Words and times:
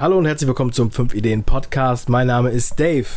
Hallo 0.00 0.16
und 0.16 0.26
herzlich 0.26 0.46
willkommen 0.46 0.72
zum 0.72 0.92
5 0.92 1.12
Ideen 1.12 1.42
Podcast. 1.42 2.08
Mein 2.08 2.28
Name 2.28 2.50
ist 2.50 2.78
Dave. 2.78 3.08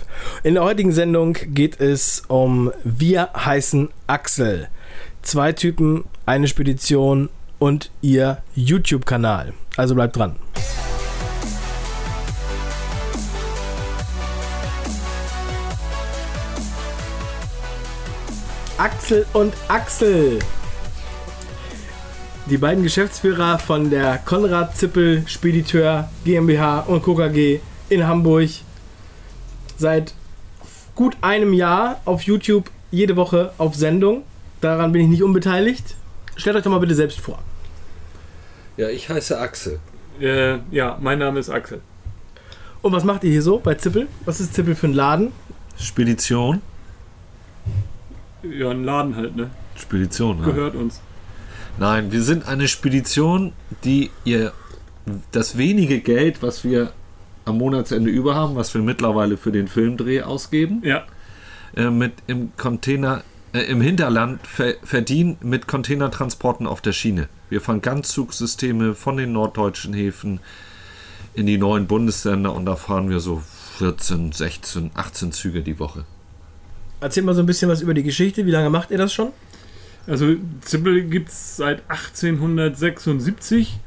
In 0.42 0.56
der 0.56 0.64
heutigen 0.64 0.92
Sendung 0.92 1.38
geht 1.50 1.80
es 1.80 2.24
um 2.28 2.72
Wir 2.84 3.30
heißen 3.36 3.90
Axel. 4.08 4.68
Zwei 5.22 5.52
Typen, 5.52 6.06
eine 6.26 6.48
Spedition 6.48 7.30
und 7.60 7.92
ihr 8.02 8.42
YouTube-Kanal. 8.56 9.54
Also 9.78 9.94
bleibt 9.94 10.16
dran. 10.16 10.38
Axel 18.80 19.28
und 19.34 19.54
Axel. 19.68 20.40
Die 22.48 22.58
beiden 22.58 22.84
Geschäftsführer 22.84 23.60
von 23.60 23.90
der 23.90 24.18
Konrad 24.18 24.76
Zippel 24.76 25.24
Spediteur 25.28 26.10
GmbH 26.26 26.80
und 26.82 27.04
Co. 27.04 27.16
KG 27.16 27.60
in 27.90 28.08
Hamburg 28.08 28.50
seit 29.78 30.14
gut 30.96 31.16
einem 31.22 31.54
Jahr 31.54 32.02
auf 32.04 32.24
YouTube 32.24 32.70
jede 32.90 33.16
Woche 33.16 33.54
auf 33.58 33.76
Sendung. 33.76 34.24
Daran 34.60 34.92
bin 34.92 35.04
ich 35.04 35.08
nicht 35.08 35.24
unbeteiligt. 35.24 35.96
Stellt 36.36 36.56
euch 36.56 36.64
doch 36.64 36.72
mal 36.72 36.80
bitte 36.80 36.96
selbst 36.96 37.20
vor. 37.20 37.40
Ja, 38.76 38.90
ich 38.90 39.08
heiße 39.08 39.40
Axel. 39.40 39.80
Äh, 40.20 40.58
ja, 40.72 40.98
mein 41.00 41.20
Name 41.20 41.40
ist 41.40 41.50
Axel. 41.50 41.82
Und 42.82 42.92
was 42.92 43.04
macht 43.04 43.24
ihr 43.24 43.32
hier 43.32 43.44
so 43.44 43.60
bei 43.60 43.76
Zippel? 43.76 44.08
Was 44.26 44.40
ist 44.40 44.56
Zippel 44.56 44.76
für 44.76 44.88
ein 44.88 44.94
Laden? 44.94 45.32
Spedition? 45.78 46.62
Ja, 48.44 48.72
ein 48.72 48.84
Laden 48.84 49.16
halt, 49.16 49.36
ne? 49.36 49.52
Spedition, 49.76 50.40
ja. 50.40 50.46
Gehört 50.46 50.76
uns. 50.76 51.02
Nein, 51.78 52.12
wir 52.12 52.22
sind 52.22 52.48
eine 52.48 52.68
Spedition, 52.68 53.54
die 53.84 54.12
ihr 54.24 54.54
das 55.32 55.58
wenige 55.58 56.00
Geld, 56.00 56.42
was 56.44 56.64
wir 56.64 56.92
am 57.46 57.58
Monatsende 57.58 58.10
über 58.10 58.36
haben, 58.36 58.56
was 58.56 58.74
wir 58.74 58.82
mittlerweile 58.82 59.36
für 59.38 59.52
den 59.52 59.68
Filmdreh 59.68 60.22
ausgeben, 60.22 60.82
Ja. 60.86 61.04
äh, 61.76 61.90
mit 61.90 62.14
im 62.28 62.52
Container, 62.56 63.24
äh, 63.54 63.62
im 63.62 63.82
Hinterland 63.82 64.46
ver 64.46 64.76
verdienen 64.84 65.38
mit 65.42 65.68
Containertransporten 65.68 66.68
auf 66.68 66.82
der 66.82 66.94
Schiene. 66.94 67.30
Wir 67.50 67.62
fahren 67.62 67.82
Ganzzugssysteme 67.82 68.94
von 68.94 69.18
den 69.18 69.32
norddeutschen 69.34 69.94
Häfen 69.94 70.40
in 71.34 71.48
die 71.48 71.58
neuen 71.58 71.88
Bundesländer 71.88 72.54
und 72.54 72.66
da 72.66 72.76
fahren 72.76 73.10
wir 73.10 73.20
so 73.20 73.42
14, 73.80 74.32
16, 74.34 74.92
18 74.94 75.32
Züge 75.32 75.62
die 75.62 75.80
Woche. 75.80 76.06
Erzählt 77.00 77.26
mal 77.26 77.34
so 77.34 77.42
ein 77.42 77.48
bisschen 77.48 77.70
was 77.70 77.82
über 77.82 77.96
die 77.96 78.04
Geschichte. 78.04 78.46
Wie 78.46 78.52
lange 78.52 78.70
macht 78.70 78.92
ihr 78.92 78.98
das 79.00 79.12
schon? 79.12 79.30
Also 80.08 80.36
Zippel 80.62 81.04
gibt 81.04 81.30
es 81.30 81.58
seit 81.58 81.84
1876. 81.90 83.80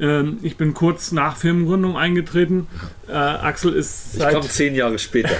Ähm, 0.00 0.38
ich 0.42 0.56
bin 0.56 0.74
kurz 0.74 1.12
nach 1.12 1.36
Firmengründung 1.36 1.96
eingetreten. 1.96 2.66
Äh, 3.08 3.12
Axel 3.12 3.72
ist 3.72 4.14
Ich 4.14 4.20
seit... 4.20 4.34
komme 4.34 4.48
zehn 4.48 4.74
Jahre 4.74 4.98
später. 4.98 5.34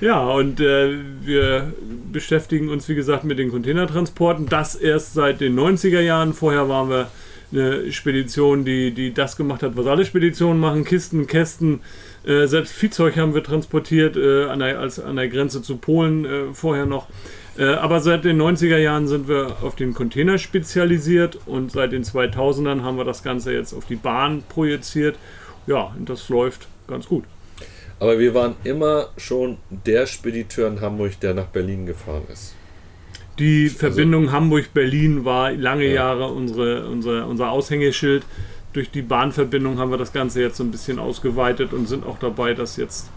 Ja, 0.00 0.20
und 0.20 0.60
äh, 0.60 0.94
wir 1.22 1.74
beschäftigen 2.10 2.70
uns, 2.70 2.88
wie 2.88 2.94
gesagt, 2.94 3.24
mit 3.24 3.38
den 3.38 3.50
Containertransporten. 3.50 4.46
Das 4.46 4.74
erst 4.74 5.12
seit 5.12 5.42
den 5.42 5.58
90er 5.58 6.00
Jahren. 6.00 6.32
Vorher 6.32 6.70
waren 6.70 6.88
wir 6.88 7.10
eine 7.52 7.92
Spedition, 7.92 8.64
die, 8.64 8.92
die 8.92 9.12
das 9.12 9.36
gemacht 9.36 9.62
hat, 9.62 9.76
was 9.76 9.86
alle 9.86 10.06
Speditionen 10.06 10.58
machen. 10.58 10.84
Kisten, 10.84 11.26
Kästen, 11.26 11.80
äh, 12.24 12.46
selbst 12.46 12.72
Viehzeug 12.72 13.16
haben 13.18 13.34
wir 13.34 13.42
transportiert, 13.42 14.16
äh, 14.16 14.44
an, 14.44 14.60
der, 14.60 14.78
als, 14.78 14.98
an 14.98 15.16
der 15.16 15.28
Grenze 15.28 15.60
zu 15.60 15.76
Polen 15.76 16.24
äh, 16.24 16.54
vorher 16.54 16.86
noch. 16.86 17.06
Äh, 17.58 17.64
aber 17.74 18.00
seit 18.00 18.24
den 18.24 18.40
90er 18.40 18.78
Jahren 18.78 19.08
sind 19.08 19.28
wir 19.28 19.56
auf 19.62 19.74
den 19.74 19.92
Container 19.94 20.38
spezialisiert 20.38 21.38
und 21.46 21.72
seit 21.72 21.92
den 21.92 22.04
2000ern 22.04 22.82
haben 22.82 22.96
wir 22.96 23.04
das 23.04 23.22
Ganze 23.22 23.52
jetzt 23.52 23.72
auf 23.72 23.86
die 23.86 23.96
Bahn 23.96 24.42
projiziert. 24.48 25.16
Ja, 25.66 25.92
und 25.98 26.08
das 26.08 26.28
läuft 26.28 26.68
ganz 26.86 27.06
gut. 27.06 27.24
Aber 27.98 28.18
wir 28.18 28.34
waren 28.34 28.54
immer 28.64 29.08
schon 29.18 29.58
der 29.68 30.06
Spediteur 30.06 30.68
in 30.68 30.80
Hamburg, 30.80 31.20
der 31.20 31.34
nach 31.34 31.46
Berlin 31.46 31.84
gefahren 31.86 32.22
ist. 32.32 32.54
Die 33.38 33.68
Verbindung 33.68 34.32
Hamburg-Berlin 34.32 35.24
war 35.24 35.52
lange 35.52 35.86
Ja. 35.86 35.94
Jahre 35.94 36.28
unsere, 36.28 36.86
unser, 36.88 37.26
unser 37.26 37.50
Aushängeschild. 37.50 38.24
Durch 38.72 38.90
die 38.90 39.02
Bahnverbindung 39.02 39.78
haben 39.78 39.90
wir 39.90 39.98
das 39.98 40.12
Ganze 40.12 40.40
jetzt 40.40 40.56
so 40.56 40.64
ein 40.64 40.70
bisschen 40.70 40.98
ausgeweitet 40.98 41.72
und 41.72 41.88
sind 41.88 42.06
auch 42.06 42.18
dabei, 42.18 42.54
das 42.54 42.76
jetzt 42.76 43.10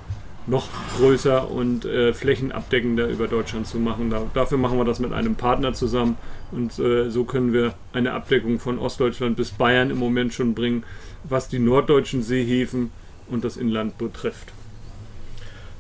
noch 0.46 0.68
größer 0.98 1.50
und 1.50 1.86
äh, 1.86 2.14
flächenabdeckender 2.14 3.08
über 3.08 3.28
Deutschland 3.28 3.68
zu 3.68 3.78
machen. 3.78 4.10
Da, 4.10 4.24
dafür 4.34 4.58
machen 4.58 4.78
wir 4.78 4.86
das 4.86 5.00
mit 5.00 5.14
einem 5.14 5.36
Partner 5.36 5.74
zusammen 5.74 6.18
und 6.52 6.78
äh, 6.80 7.10
so 7.10 7.24
können 7.24 7.54
wir 7.54 7.74
eine 7.94 8.14
Abdeckung 8.14 8.60
von 8.60 8.78
Ostdeutschland 8.78 9.38
bis 9.38 9.52
Bayern 9.52 9.90
im 9.90 9.98
Moment 9.98 10.34
schon 10.34 10.54
bringen, 10.54 10.84
was 11.24 11.48
die 11.48 11.60
norddeutschen 11.60 12.24
Seehäfen 12.24 12.92
und 13.30 13.46
das 13.46 13.58
Inland 13.58 13.98
betrifft. 13.98 14.52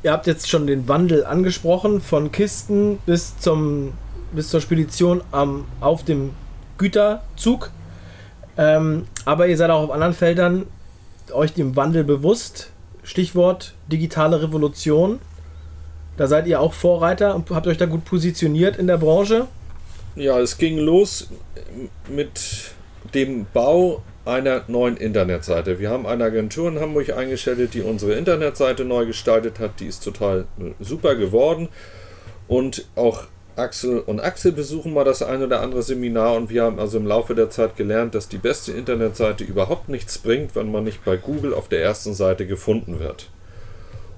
Ihr 0.03 0.12
habt 0.12 0.28
jetzt 0.28 0.50
schon 0.50 0.68
den 0.68 0.88
Wandel 0.88 1.25
angesprochen, 1.25 2.01
von 2.01 2.31
Kisten 2.31 3.00
bis, 3.06 3.38
zum, 3.38 3.94
bis 4.34 4.50
zur 4.50 4.59
Spedition 4.59 5.22
am, 5.31 5.66
auf 5.80 6.03
dem 6.03 6.31
Güterzug. 6.78 7.72
Ähm, 8.57 9.07
aber 9.24 9.47
ihr 9.47 9.56
seid 9.56 9.69
auch 9.69 9.84
auf 9.84 9.91
anderen 9.91 10.13
Feldern 10.13 10.66
euch 11.31 11.53
dem 11.53 11.78
Wandel 11.78 12.03
bewusst. 12.03 12.72
Stichwort 13.03 13.73
digitale 13.91 14.41
Revolution. 14.41 15.19
Da 16.17 16.27
seid 16.27 16.47
ihr 16.47 16.61
auch 16.61 16.73
Vorreiter 16.73 17.35
und 17.35 17.49
habt 17.49 17.67
euch 17.67 17.77
da 17.77 17.85
gut 17.85 18.05
positioniert 18.05 18.77
in 18.77 18.87
der 18.87 18.97
Branche. 18.97 19.47
Ja, 20.15 20.39
es 20.39 20.57
ging 20.57 20.77
los 20.77 21.29
mit 22.07 22.71
dem 23.13 23.45
Bau 23.51 24.03
einer 24.25 24.63
neuen 24.67 24.95
Internetseite. 24.97 25.79
Wir 25.79 25.89
haben 25.89 26.05
eine 26.05 26.25
Agentur 26.25 26.69
in 26.69 26.79
Hamburg 26.79 27.09
eingestellt, 27.11 27.73
die 27.73 27.81
unsere 27.81 28.13
Internetseite 28.13 28.85
neu 28.85 29.05
gestaltet 29.05 29.59
hat. 29.59 29.79
Die 29.79 29.87
ist 29.87 30.03
total 30.03 30.45
super 30.79 31.15
geworden. 31.15 31.69
Und 32.47 32.85
auch 32.95 33.23
Axel 33.55 33.99
und 33.99 34.19
Axel 34.19 34.51
besuchen 34.51 34.93
mal 34.93 35.03
das 35.03 35.21
ein 35.21 35.43
oder 35.43 35.61
andere 35.61 35.83
Seminar 35.83 36.35
und 36.35 36.49
wir 36.49 36.63
haben 36.63 36.79
also 36.79 36.97
im 36.97 37.05
Laufe 37.05 37.35
der 37.35 37.49
Zeit 37.49 37.75
gelernt, 37.75 38.15
dass 38.15 38.27
die 38.27 38.37
beste 38.37 38.71
Internetseite 38.71 39.43
überhaupt 39.43 39.89
nichts 39.89 40.17
bringt, 40.17 40.55
wenn 40.55 40.71
man 40.71 40.83
nicht 40.83 41.05
bei 41.05 41.17
Google 41.17 41.53
auf 41.53 41.69
der 41.69 41.83
ersten 41.83 42.13
Seite 42.13 42.47
gefunden 42.47 42.99
wird. 42.99 43.29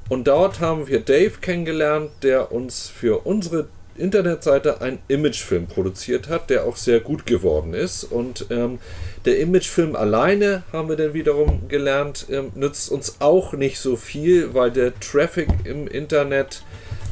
Und 0.07 0.27
dort 0.27 0.59
haben 0.59 0.87
wir 0.87 0.99
Dave 0.99 1.39
kennengelernt, 1.41 2.11
der 2.21 2.51
uns 2.51 2.87
für 2.87 3.25
unsere 3.25 3.67
Internetseite 3.97 4.81
einen 4.81 4.99
Imagefilm 5.07 5.67
produziert 5.67 6.27
hat, 6.27 6.49
der 6.49 6.65
auch 6.65 6.75
sehr 6.75 6.99
gut 6.99 7.25
geworden 7.25 7.73
ist. 7.73 8.03
Und 8.03 8.47
ähm, 8.49 8.79
der 9.25 9.39
Imagefilm 9.39 9.95
alleine, 9.95 10.63
haben 10.71 10.89
wir 10.89 10.95
dann 10.95 11.13
wiederum 11.13 11.67
gelernt, 11.69 12.27
ähm, 12.29 12.51
nützt 12.55 12.91
uns 12.91 13.17
auch 13.19 13.53
nicht 13.53 13.79
so 13.79 13.95
viel, 13.95 14.53
weil 14.53 14.71
der 14.71 14.99
Traffic 14.99 15.47
im 15.63 15.87
Internet 15.87 16.61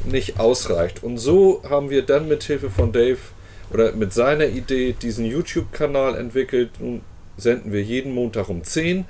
nicht 0.04 0.38
ausreicht. 0.38 1.02
Und 1.02 1.18
so 1.18 1.62
haben 1.68 1.90
wir 1.90 2.02
dann 2.02 2.28
mit 2.28 2.42
Hilfe 2.44 2.70
von 2.70 2.92
Dave 2.92 3.18
oder 3.72 3.92
mit 3.92 4.12
seiner 4.12 4.46
Idee 4.46 4.94
diesen 5.00 5.24
YouTube-Kanal 5.24 6.16
entwickelt. 6.16 6.70
Nun 6.78 7.02
senden 7.36 7.72
wir 7.72 7.82
jeden 7.82 8.14
Montag 8.14 8.48
um 8.48 8.62
10 8.62 9.04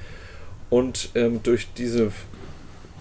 und 0.70 1.10
ähm, 1.14 1.40
durch 1.42 1.68
diese 1.76 2.10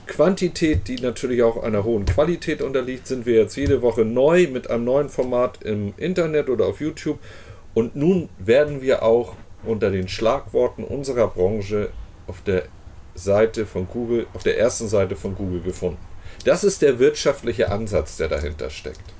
Quantität, 0.06 0.88
die 0.88 0.98
natürlich 0.98 1.44
auch 1.44 1.64
einer 1.64 1.84
hohen 1.84 2.06
Qualität 2.06 2.62
unterliegt, 2.62 3.08
sind 3.08 3.26
wir 3.26 3.36
jetzt 3.36 3.56
jede 3.56 3.82
Woche 3.82 4.04
neu 4.04 4.48
mit 4.48 4.70
einem 4.70 4.84
neuen 4.84 5.10
Format 5.10 5.64
im 5.64 5.94
Internet 5.98 6.50
oder 6.50 6.66
auf 6.66 6.82
YouTube. 6.82 7.20
Und 7.74 7.96
nun 7.96 8.30
werden 8.38 8.82
wir 8.82 9.04
auch 9.04 9.36
unter 9.64 9.90
den 9.90 10.08
Schlagworten 10.10 10.84
unserer 10.84 11.28
Branche 11.28 11.90
auf 12.28 12.42
der 12.42 12.64
Seite 13.16 13.66
von 13.66 13.88
Google, 13.88 14.28
auf 14.34 14.44
der 14.44 14.60
ersten 14.60 14.88
Seite 14.88 15.16
von 15.16 15.36
Google 15.36 15.62
gefunden. 15.62 15.98
Das 16.46 16.64
ist 16.64 16.82
der 16.82 17.00
wirtschaftliche 17.00 17.72
Ansatz, 17.72 18.18
der 18.18 18.28
dahinter 18.28 18.70
steckt. 18.70 19.14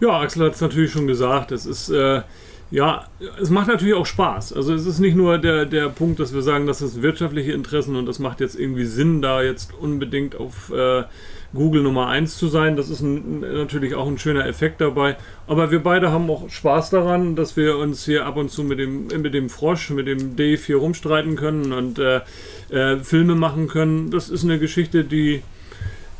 Ja, 0.00 0.20
Axel 0.20 0.46
hat 0.46 0.54
es 0.54 0.60
natürlich 0.60 0.92
schon 0.92 1.06
gesagt. 1.06 1.52
Es 1.52 1.66
ist, 1.66 1.88
äh, 1.90 2.22
ja, 2.70 3.04
es 3.40 3.50
macht 3.50 3.68
natürlich 3.68 3.94
auch 3.94 4.06
Spaß. 4.06 4.52
Also 4.52 4.74
es 4.74 4.86
ist 4.86 4.98
nicht 4.98 5.16
nur 5.16 5.38
der, 5.38 5.64
der 5.64 5.88
Punkt, 5.88 6.18
dass 6.18 6.34
wir 6.34 6.42
sagen, 6.42 6.66
das 6.66 6.82
ist 6.82 7.02
wirtschaftliche 7.02 7.52
Interessen 7.52 7.94
und 7.94 8.06
das 8.06 8.18
macht 8.18 8.40
jetzt 8.40 8.58
irgendwie 8.58 8.84
Sinn, 8.84 9.22
da 9.22 9.42
jetzt 9.42 9.72
unbedingt 9.74 10.34
auf 10.34 10.72
äh, 10.72 11.04
Google 11.52 11.82
Nummer 11.82 12.08
1 12.08 12.36
zu 12.36 12.48
sein. 12.48 12.76
Das 12.76 12.88
ist 12.90 13.00
ein, 13.00 13.40
natürlich 13.40 13.94
auch 13.94 14.08
ein 14.08 14.18
schöner 14.18 14.46
Effekt 14.46 14.80
dabei. 14.80 15.16
Aber 15.46 15.70
wir 15.70 15.82
beide 15.82 16.10
haben 16.10 16.28
auch 16.28 16.50
Spaß 16.50 16.90
daran, 16.90 17.36
dass 17.36 17.56
wir 17.56 17.78
uns 17.78 18.04
hier 18.04 18.26
ab 18.26 18.36
und 18.36 18.50
zu 18.50 18.64
mit 18.64 18.78
dem, 18.78 19.06
mit 19.06 19.34
dem 19.34 19.50
Frosch, 19.50 19.90
mit 19.90 20.08
dem 20.08 20.34
Dave 20.34 20.60
hier 20.60 20.76
rumstreiten 20.76 21.36
können 21.36 21.72
und 21.72 21.98
äh, 21.98 22.22
äh, 22.70 22.98
Filme 22.98 23.36
machen 23.36 23.68
können. 23.68 24.10
Das 24.10 24.30
ist 24.30 24.42
eine 24.42 24.58
Geschichte, 24.58 25.04
die 25.04 25.42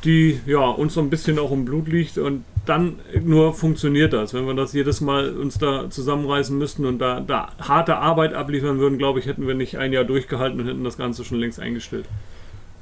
die 0.05 0.39
ja 0.47 0.61
uns 0.61 0.95
so 0.95 1.01
ein 1.01 1.11
bisschen 1.11 1.39
auch 1.39 1.51
im 1.51 1.65
Blut 1.65 1.89
liegt 1.89 2.19
und 2.19 2.45
dann 2.67 3.01
nur 3.23 3.53
funktioniert 3.53 4.13
das. 4.13 4.33
Wenn 4.33 4.47
wir 4.47 4.55
das 4.55 4.73
jedes 4.73 5.01
Mal 5.01 5.37
uns 5.37 5.59
da 5.59 5.91
zusammenreißen 5.91 6.57
müssten 6.57 6.87
und 6.87 6.99
da, 6.99 7.21
da 7.21 7.49
harte 7.59 7.97
Arbeit 7.97 8.35
abliefern 8.35 8.79
würden, 8.79 8.99
glaube 8.99 9.19
ich, 9.19 9.27
hätten 9.27 9.47
wir 9.47 9.55
nicht 9.55 9.79
ein 9.79 9.93
Jahr 9.93 10.05
durchgehalten 10.05 10.61
und 10.61 10.67
hätten 10.67 10.85
das 10.85 10.97
Ganze 10.97 11.25
schon 11.25 11.39
längst 11.39 11.61
eingestellt. 11.61 12.07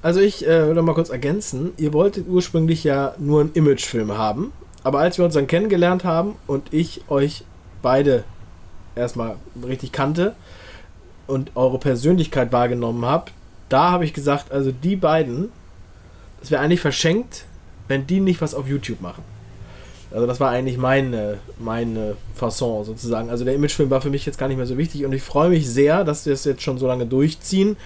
Also 0.03 0.21
ich 0.21 0.47
äh, 0.47 0.67
würde 0.67 0.83
mal 0.83 0.95
kurz 0.95 1.11
ergänzen. 1.11 1.73
Ihr 1.77 1.93
wolltet 1.93 2.29
ursprünglich 2.29 2.85
ja 2.85 3.15
nur 3.19 3.41
einen 3.41 3.53
Imagefilm 3.55 4.17
haben. 4.17 4.53
Aber 4.85 4.99
als 4.99 5.19
wir 5.19 5.25
uns 5.25 5.35
dann 5.35 5.47
kennengelernt 5.47 6.05
haben 6.05 6.35
und 6.47 6.73
ich 6.73 7.03
euch 7.09 7.45
beide 7.83 8.25
erstmal 8.97 9.37
richtig 9.67 9.93
kannte 9.93 10.35
und 11.27 11.53
eure 11.55 11.79
Persönlichkeit 11.79 12.53
wahrgenommen 12.53 13.05
habe, 13.05 13.31
da 13.69 13.91
habe 13.91 14.05
ich 14.05 14.13
gesagt, 14.13 14.51
also 14.51 14.73
die 14.73 14.97
beiden, 14.97 15.51
das 16.41 16.51
wäre 16.51 16.63
eigentlich 16.63 16.81
verschenkt, 16.81 17.45
wenn 17.89 18.07
die 18.07 18.21
nicht 18.21 18.41
was 18.41 18.55
auf 18.55 18.69
YouTube 18.69 19.01
machen. 19.01 19.23
Also 20.13 20.27
das 20.27 20.41
war 20.41 20.51
eigentlich 20.51 20.79
meine, 20.79 21.39
meine 21.59 22.17
Fasson 22.35 22.85
sozusagen. 22.85 23.31
Also 23.31 23.45
der 23.45 23.55
Imagefilm 23.55 23.91
war 23.91 24.01
für 24.01 24.11
mich 24.11 24.27
jetzt 24.27 24.39
gar 24.39 24.49
nicht 24.49 24.57
mehr 24.57 24.67
so 24.67 24.79
wichtig 24.79 25.05
und 25.05 25.13
ich 25.13 25.23
freue 25.23 25.49
mich 25.49 25.69
sehr, 25.69 26.05
dass 26.05 26.27
wir 26.27 26.33
es 26.33 26.45
jetzt 26.45 26.63
schon 26.63 26.79
so 26.79 26.87
lange 26.87 27.07
durchziehen. 27.07 27.77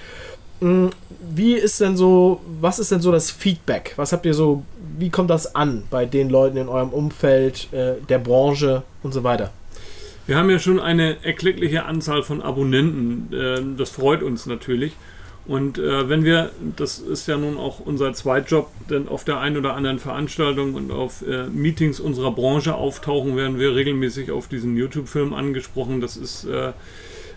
Hm, 0.61 0.91
wie 1.35 1.55
ist 1.55 1.81
denn 1.81 1.97
so, 1.97 2.41
was 2.61 2.79
ist 2.79 2.91
denn 2.91 3.01
so 3.01 3.13
das 3.13 3.31
Feedback? 3.31 3.93
Was 3.97 4.13
habt 4.13 4.25
ihr 4.25 4.35
so, 4.35 4.63
wie 4.99 5.11
kommt 5.11 5.31
das 5.31 5.55
an 5.55 5.85
bei 5.91 6.07
den 6.07 6.31
Leuten 6.31 6.57
in 6.57 6.69
eurem 6.69 6.91
Umfeld, 6.91 7.69
äh, 7.73 7.95
der 8.09 8.19
Branche 8.19 8.83
und 9.03 9.13
so 9.13 9.23
weiter? 9.23 9.53
Wir 10.27 10.37
haben 10.37 10.51
ja 10.51 10.59
schon 10.59 10.81
eine 10.81 11.25
erkleckliche 11.25 11.85
Anzahl 11.85 12.23
von 12.23 12.43
Abonnenten. 12.43 13.33
Äh, 13.33 13.61
das 13.77 13.91
freut 13.91 14.23
uns 14.23 14.47
natürlich. 14.47 14.93
Und 15.49 15.79
äh, 15.79 16.09
wenn 16.09 16.25
wir, 16.25 16.51
das 16.77 16.99
ist 16.99 17.29
ja 17.29 17.37
nun 17.37 17.57
auch 17.57 17.79
unser 17.79 18.13
Zweitjob, 18.13 18.69
denn 18.91 19.07
auf 19.07 19.23
der 19.23 19.39
einen 19.39 19.57
oder 19.57 19.75
anderen 19.75 20.01
Veranstaltung 20.01 20.75
und 20.75 20.91
auf 20.91 21.23
äh, 21.27 21.47
Meetings 21.47 22.01
unserer 22.01 22.33
Branche 22.33 22.75
auftauchen, 22.75 23.37
werden 23.37 23.59
wir 23.59 23.77
regelmäßig 23.77 24.33
auf 24.33 24.49
diesen 24.49 24.77
YouTube-Film 24.77 25.33
angesprochen. 25.33 26.01
Das 26.01 26.17
ist 26.17 26.47
äh, 26.47 26.73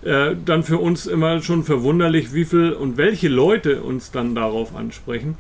äh, 0.02 0.36
dann 0.46 0.64
für 0.64 0.78
uns 0.78 1.08
immer 1.08 1.42
schon 1.42 1.64
verwunderlich, 1.64 2.34
wie 2.34 2.46
viel 2.46 2.72
und 2.72 2.98
welche 2.98 3.28
Leute 3.28 3.82
uns 3.82 4.12
dann 4.12 4.34
darauf 4.34 4.76
ansprechen. 4.76 5.36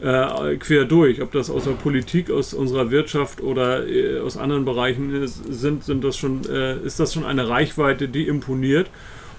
Äh, 0.00 0.56
quer 0.56 0.84
durch, 0.84 1.20
ob 1.20 1.32
das 1.32 1.50
aus 1.50 1.64
der 1.64 1.72
Politik, 1.72 2.30
aus 2.30 2.54
unserer 2.54 2.90
Wirtschaft 2.90 3.42
oder 3.42 3.86
äh, 3.86 4.20
aus 4.20 4.36
anderen 4.36 4.64
Bereichen 4.64 5.14
ist, 5.22 5.42
sind, 5.52 5.84
sind 5.84 6.04
das 6.04 6.16
schon, 6.16 6.42
ist 6.42 7.00
das 7.00 7.12
schon 7.12 7.24
eine 7.24 7.48
Reichweite, 7.48 8.08
die 8.08 8.26
imponiert 8.26 8.88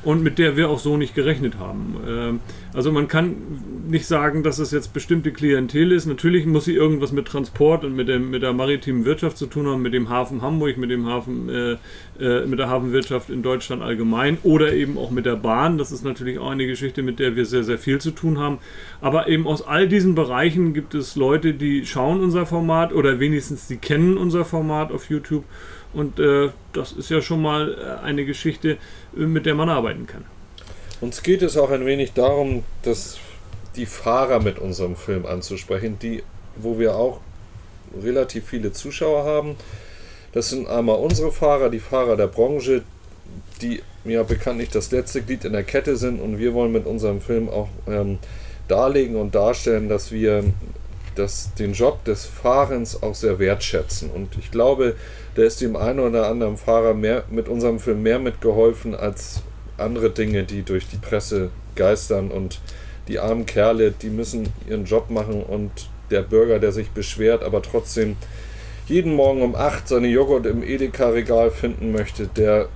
und 0.05 0.23
mit 0.23 0.37
der 0.37 0.55
wir 0.55 0.69
auch 0.69 0.79
so 0.79 0.97
nicht 0.97 1.15
gerechnet 1.15 1.57
haben. 1.57 1.95
Ähm, 2.07 2.39
also 2.73 2.91
man 2.91 3.07
kann 3.07 3.35
nicht 3.87 4.05
sagen, 4.05 4.43
dass 4.43 4.59
es 4.59 4.71
jetzt 4.71 4.93
bestimmte 4.93 5.31
Klientel 5.31 5.91
ist. 5.91 6.05
Natürlich 6.05 6.45
muss 6.45 6.65
sie 6.65 6.75
irgendwas 6.75 7.11
mit 7.11 7.27
Transport 7.27 7.83
und 7.83 7.95
mit, 7.95 8.07
dem, 8.07 8.29
mit 8.29 8.43
der 8.43 8.53
maritimen 8.53 9.03
Wirtschaft 9.03 9.37
zu 9.37 9.47
tun 9.47 9.67
haben, 9.67 9.81
mit 9.81 9.93
dem 9.93 10.09
Hafen 10.09 10.41
Hamburg, 10.41 10.77
mit 10.77 10.91
dem 10.91 11.07
Hafen, 11.07 11.49
äh, 11.49 11.77
äh, 12.19 12.45
mit 12.45 12.59
der 12.59 12.69
Hafenwirtschaft 12.69 13.29
in 13.29 13.41
Deutschland 13.41 13.81
allgemein 13.81 14.37
oder 14.43 14.73
eben 14.73 14.97
auch 14.97 15.09
mit 15.09 15.25
der 15.25 15.35
Bahn. 15.35 15.77
Das 15.77 15.91
ist 15.91 16.03
natürlich 16.03 16.37
auch 16.37 16.51
eine 16.51 16.67
Geschichte, 16.67 17.01
mit 17.01 17.19
der 17.19 17.35
wir 17.35 17.45
sehr, 17.45 17.63
sehr 17.63 17.79
viel 17.79 17.99
zu 17.99 18.11
tun 18.11 18.39
haben. 18.39 18.59
Aber 19.01 19.27
eben 19.27 19.47
aus 19.47 19.65
all 19.65 19.87
diesen 19.87 20.13
Bereichen 20.13 20.73
gibt 20.73 20.93
es 20.93 21.15
Leute, 21.15 21.53
die 21.53 21.85
schauen 21.85 22.21
unser 22.21 22.45
Format 22.45 22.93
oder 22.93 23.19
wenigstens 23.19 23.67
die 23.67 23.77
kennen 23.77 24.17
unser 24.17 24.45
Format 24.45 24.91
auf 24.91 25.09
YouTube 25.09 25.45
und 25.95 26.19
äh, 26.19 26.49
das 26.73 26.91
ist 26.91 27.09
ja 27.09 27.21
schon 27.21 27.41
mal 27.41 27.73
äh, 27.73 28.05
eine 28.05 28.25
Geschichte, 28.25 28.77
äh, 29.15 29.19
mit 29.19 29.45
der 29.45 29.55
man 29.55 29.69
arbeiten 29.69 30.05
kann. 30.05 30.25
Uns 31.01 31.23
geht 31.23 31.41
es 31.41 31.57
auch 31.57 31.71
ein 31.71 31.85
wenig 31.85 32.13
darum, 32.13 32.63
dass 32.83 33.17
die 33.75 33.85
Fahrer 33.85 34.41
mit 34.41 34.59
unserem 34.59 34.95
Film 34.95 35.25
anzusprechen, 35.25 35.97
die, 36.01 36.23
wo 36.55 36.79
wir 36.79 36.95
auch 36.95 37.19
relativ 38.01 38.45
viele 38.47 38.71
Zuschauer 38.71 39.25
haben. 39.25 39.55
Das 40.33 40.49
sind 40.49 40.67
einmal 40.67 40.97
unsere 40.97 41.31
Fahrer, 41.31 41.69
die 41.69 41.79
Fahrer 41.79 42.15
der 42.17 42.27
Branche, 42.27 42.83
die 43.61 43.81
ja 44.03 44.23
bekanntlich 44.23 44.69
das 44.69 44.91
letzte 44.91 45.21
Glied 45.21 45.45
in 45.45 45.53
der 45.53 45.63
Kette 45.63 45.97
sind 45.97 46.21
und 46.21 46.37
wir 46.37 46.53
wollen 46.53 46.71
mit 46.71 46.85
unserem 46.85 47.21
Film 47.21 47.49
auch 47.49 47.69
ähm, 47.87 48.19
darlegen 48.67 49.15
und 49.15 49.33
darstellen, 49.33 49.89
dass 49.89 50.11
wir 50.11 50.43
das, 51.15 51.53
den 51.55 51.73
Job 51.73 52.03
des 52.03 52.25
Fahrens 52.25 53.01
auch 53.01 53.15
sehr 53.15 53.39
wertschätzen. 53.39 54.09
Und 54.09 54.37
ich 54.37 54.51
glaube, 54.51 54.95
da 55.35 55.43
ist 55.43 55.61
dem 55.61 55.75
einen 55.75 55.99
oder 55.99 56.27
anderen 56.27 56.57
Fahrer 56.57 56.93
mehr, 56.93 57.23
mit 57.29 57.49
unserem 57.49 57.79
Film 57.79 58.03
mehr 58.03 58.19
mitgeholfen 58.19 58.95
als 58.95 59.41
andere 59.77 60.09
Dinge, 60.09 60.43
die 60.43 60.63
durch 60.63 60.87
die 60.87 60.97
Presse 60.97 61.49
geistern. 61.75 62.31
Und 62.31 62.59
die 63.07 63.19
armen 63.19 63.45
Kerle, 63.45 63.91
die 63.91 64.09
müssen 64.09 64.51
ihren 64.67 64.85
Job 64.85 65.09
machen 65.09 65.43
und 65.43 65.71
der 66.11 66.21
Bürger, 66.21 66.59
der 66.59 66.71
sich 66.71 66.89
beschwert, 66.91 67.43
aber 67.43 67.61
trotzdem 67.61 68.15
jeden 68.87 69.15
Morgen 69.15 69.41
um 69.41 69.55
8 69.55 69.87
seine 69.87 70.07
Joghurt 70.07 70.45
im 70.45 70.63
Edeka-Regal 70.63 71.49
finden 71.49 71.91
möchte, 71.91 72.27
der 72.27 72.67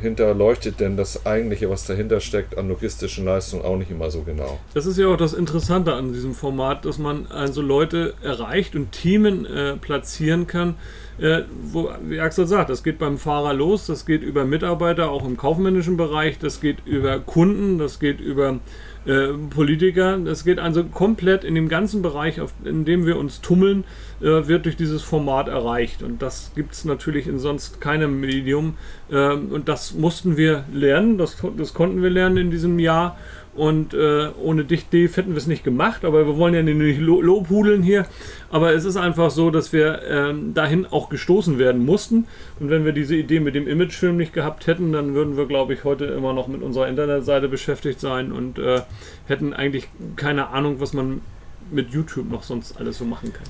hinterleuchtet 0.00 0.80
denn 0.80 0.96
das 0.96 1.26
eigentliche, 1.26 1.70
was 1.70 1.86
dahinter 1.86 2.20
steckt, 2.20 2.56
an 2.56 2.68
logistischen 2.68 3.24
Leistungen 3.24 3.64
auch 3.64 3.76
nicht 3.76 3.90
immer 3.90 4.10
so 4.10 4.22
genau. 4.22 4.58
Das 4.74 4.86
ist 4.86 4.98
ja 4.98 5.08
auch 5.08 5.16
das 5.16 5.32
Interessante 5.32 5.94
an 5.94 6.12
diesem 6.12 6.34
Format, 6.34 6.84
dass 6.84 6.98
man 6.98 7.26
also 7.26 7.62
Leute 7.62 8.14
erreicht 8.22 8.74
und 8.76 8.92
Teamen 8.92 9.46
äh, 9.46 9.76
platzieren 9.76 10.46
kann, 10.46 10.76
äh, 11.18 11.42
wo, 11.62 11.90
wie 12.02 12.20
Axel 12.20 12.46
sagt, 12.46 12.70
das 12.70 12.82
geht 12.82 12.98
beim 12.98 13.18
Fahrer 13.18 13.54
los, 13.54 13.86
das 13.86 14.04
geht 14.04 14.22
über 14.22 14.44
Mitarbeiter, 14.44 15.10
auch 15.10 15.24
im 15.24 15.36
kaufmännischen 15.36 15.96
Bereich, 15.96 16.38
das 16.38 16.60
geht 16.60 16.84
über 16.84 17.20
Kunden, 17.20 17.78
das 17.78 18.00
geht 18.00 18.20
über 18.20 18.58
äh, 19.06 19.28
Politiker. 19.50 20.18
Das 20.18 20.44
geht 20.44 20.58
also 20.58 20.84
komplett 20.84 21.44
in 21.44 21.54
dem 21.54 21.68
ganzen 21.68 22.02
Bereich, 22.02 22.40
in 22.64 22.84
dem 22.84 23.06
wir 23.06 23.16
uns 23.16 23.40
tummeln, 23.40 23.84
äh, 24.20 24.48
wird 24.48 24.64
durch 24.64 24.76
dieses 24.76 25.02
Format 25.02 25.48
erreicht. 25.48 26.02
Und 26.02 26.22
das 26.22 26.52
gibt 26.54 26.72
es 26.72 26.84
natürlich 26.84 27.26
in 27.26 27.38
sonst 27.38 27.80
keinem 27.80 28.20
Medium. 28.20 28.76
Äh, 29.10 29.32
und 29.34 29.68
das 29.68 29.94
mussten 29.94 30.36
wir 30.36 30.64
lernen, 30.72 31.18
das, 31.18 31.36
das 31.56 31.74
konnten 31.74 32.02
wir 32.02 32.10
lernen 32.10 32.36
in 32.36 32.50
diesem 32.50 32.78
Jahr. 32.78 33.18
Und 33.54 33.94
äh, 33.94 34.28
ohne 34.42 34.64
dich, 34.64 34.88
Dave, 34.88 35.12
hätten 35.14 35.30
wir 35.30 35.36
es 35.36 35.46
nicht 35.46 35.62
gemacht. 35.62 36.04
Aber 36.04 36.26
wir 36.26 36.36
wollen 36.36 36.54
ja 36.54 36.62
nicht 36.62 37.00
lo 37.00 37.20
lobhudeln 37.20 37.82
hier. 37.82 38.06
Aber 38.50 38.72
es 38.72 38.84
ist 38.84 38.96
einfach 38.96 39.30
so, 39.30 39.50
dass 39.50 39.72
wir 39.72 40.02
ähm, 40.08 40.54
dahin 40.54 40.86
auch 40.86 41.08
gestoßen 41.08 41.58
werden 41.58 41.84
mussten. 41.84 42.26
Und 42.58 42.70
wenn 42.70 42.84
wir 42.84 42.92
diese 42.92 43.14
Idee 43.14 43.40
mit 43.40 43.54
dem 43.54 43.68
Imagefilm 43.68 44.16
nicht 44.16 44.32
gehabt 44.32 44.66
hätten, 44.66 44.92
dann 44.92 45.14
würden 45.14 45.36
wir, 45.36 45.46
glaube 45.46 45.74
ich, 45.74 45.84
heute 45.84 46.06
immer 46.06 46.32
noch 46.32 46.48
mit 46.48 46.62
unserer 46.62 46.88
Internetseite 46.88 47.48
beschäftigt 47.48 48.00
sein 48.00 48.32
und 48.32 48.58
äh, 48.58 48.82
hätten 49.26 49.52
eigentlich 49.52 49.88
keine 50.16 50.48
Ahnung, 50.48 50.80
was 50.80 50.92
man 50.92 51.20
mit 51.70 51.90
YouTube 51.90 52.30
noch 52.30 52.42
sonst 52.42 52.76
alles 52.78 52.98
so 52.98 53.04
machen 53.04 53.32
kann. 53.32 53.46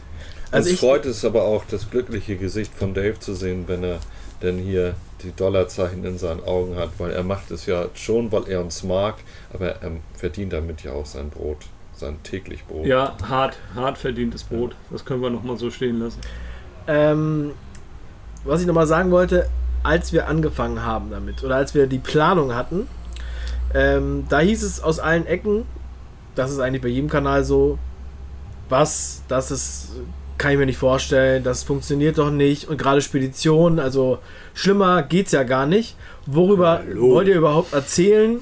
Also 0.50 0.70
Uns 0.70 0.80
freut 0.80 1.06
es 1.06 1.24
aber 1.24 1.44
auch, 1.44 1.64
das 1.64 1.90
glückliche 1.90 2.36
Gesicht 2.36 2.72
von 2.74 2.94
Dave 2.94 3.18
zu 3.18 3.34
sehen, 3.34 3.64
wenn 3.66 3.82
er 3.82 4.00
denn 4.44 4.58
hier 4.58 4.94
die 5.23 5.32
Dollarzeichen 5.35 6.05
in 6.05 6.19
seinen 6.19 6.44
Augen 6.44 6.76
hat, 6.76 6.91
weil 6.99 7.11
er 7.11 7.23
macht 7.23 7.50
es 7.50 7.67
ja 7.67 7.87
schon, 7.94 8.31
weil 8.31 8.49
er 8.49 8.61
uns 8.61 8.82
mag, 8.82 9.17
aber 9.52 9.69
er 9.82 9.93
verdient 10.14 10.52
damit 10.52 10.82
ja 10.82 10.93
auch 10.93 11.06
sein 11.06 11.31
Brot, 11.31 11.58
sein 11.94 12.23
täglich 12.23 12.64
Brot. 12.64 12.87
Ja, 12.87 13.17
hart, 13.29 13.56
hart 13.75 13.99
verdientes 13.99 14.44
Brot. 14.44 14.76
Das 14.91 15.05
können 15.05 15.23
wir 15.23 15.31
nochmal 15.31 15.56
so 15.56 15.70
stehen 15.70 16.00
lassen. 16.00 16.20
Ähm, 16.87 17.52
was 18.44 18.61
ich 18.61 18.67
nochmal 18.67 18.87
sagen 18.87 19.11
wollte, 19.11 19.49
als 19.82 20.12
wir 20.12 20.29
angefangen 20.29 20.85
haben 20.85 21.11
damit 21.11 21.43
oder 21.43 21.56
als 21.56 21.75
wir 21.75 21.87
die 21.87 21.99
Planung 21.99 22.55
hatten, 22.55 22.87
ähm, 23.75 24.26
da 24.29 24.40
hieß 24.40 24.62
es 24.62 24.82
aus 24.82 24.99
allen 24.99 25.26
Ecken, 25.26 25.64
das 26.35 26.50
ist 26.50 26.61
eigentlich 26.61 26.83
bei 26.83 26.88
jedem 26.88 27.09
Kanal 27.09 27.45
so, 27.45 27.78
was, 28.68 29.23
das 29.28 29.50
ist 29.50 29.92
kann 30.38 30.53
ich 30.53 30.59
mir 30.59 30.67
nicht 30.67 30.79
vorstellen, 30.79 31.45
das 31.45 31.62
funktioniert 31.62 32.19
doch 32.19 32.31
nicht. 32.31 32.69
Und 32.69 32.76
gerade 32.76 33.00
Spedition, 33.00 33.79
also 33.79 34.19
schlimmer 34.53 35.03
geht's 35.03 35.33
ja 35.33 35.43
gar 35.43 35.67
nicht. 35.67 35.97
Worüber 36.26 36.83
Hallo. 36.87 37.11
wollt 37.11 37.29
ihr 37.29 37.37
überhaupt 37.37 37.73
erzählen? 37.73 38.41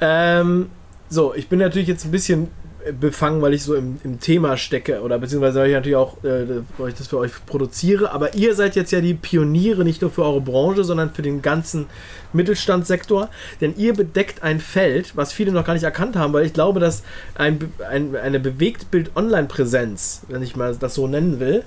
Ähm, 0.00 0.70
so, 1.08 1.34
ich 1.34 1.48
bin 1.48 1.58
natürlich 1.58 1.88
jetzt 1.88 2.04
ein 2.04 2.10
bisschen 2.10 2.48
befangen, 2.98 3.40
weil 3.42 3.54
ich 3.54 3.62
so 3.62 3.74
im, 3.74 4.00
im 4.02 4.18
Thema 4.18 4.56
stecke 4.56 5.02
oder 5.02 5.18
beziehungsweise 5.18 5.60
weil 5.60 5.68
ich 5.68 5.74
natürlich 5.74 5.96
auch 5.96 6.22
äh, 6.24 6.44
ich 6.88 6.94
das 6.94 7.06
für 7.06 7.18
euch 7.18 7.32
produziere. 7.46 8.12
Aber 8.12 8.34
ihr 8.34 8.54
seid 8.54 8.76
jetzt 8.76 8.90
ja 8.92 9.00
die 9.00 9.14
Pioniere 9.14 9.84
nicht 9.84 10.02
nur 10.02 10.10
für 10.10 10.24
eure 10.24 10.40
Branche, 10.40 10.84
sondern 10.84 11.12
für 11.12 11.22
den 11.22 11.42
ganzen 11.42 11.86
Mittelstandssektor. 12.32 13.28
Denn 13.60 13.74
ihr 13.76 13.94
bedeckt 13.94 14.42
ein 14.42 14.60
Feld, 14.60 15.16
was 15.16 15.32
viele 15.32 15.52
noch 15.52 15.64
gar 15.64 15.74
nicht 15.74 15.84
erkannt 15.84 16.16
haben, 16.16 16.32
weil 16.32 16.46
ich 16.46 16.52
glaube, 16.52 16.80
dass 16.80 17.02
ein, 17.34 17.72
ein, 17.88 18.16
eine 18.16 18.40
Bewegtbild-Online-Präsenz, 18.40 20.22
wenn 20.28 20.42
ich 20.42 20.56
mal 20.56 20.74
das 20.76 20.94
so 20.94 21.06
nennen 21.06 21.40
will, 21.40 21.64